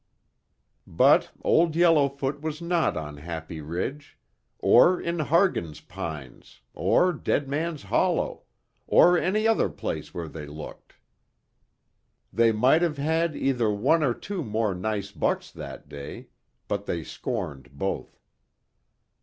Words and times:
But 0.87 1.29
Old 1.43 1.75
Yellowfoot 1.75 2.41
was 2.41 2.59
not 2.59 2.97
on 2.97 3.17
Happy 3.17 3.61
Ridge, 3.61 4.17
or 4.57 4.99
in 4.99 5.19
Hargen's 5.19 5.79
Pines 5.79 6.61
or 6.73 7.13
Dead 7.13 7.47
Man's 7.47 7.83
Hollow, 7.83 8.41
or 8.87 9.15
any 9.15 9.47
other 9.47 9.69
place 9.69 10.11
where 10.11 10.27
they 10.27 10.47
looked. 10.47 10.93
They 12.33 12.51
might 12.51 12.81
have 12.81 12.97
had 12.97 13.35
either 13.35 13.69
one 13.69 14.01
of 14.01 14.21
two 14.21 14.43
more 14.43 14.73
nice 14.73 15.11
bucks 15.11 15.51
that 15.51 15.87
day, 15.87 16.29
but 16.67 16.87
they 16.87 17.03
scorned 17.03 17.69
both. 17.71 18.19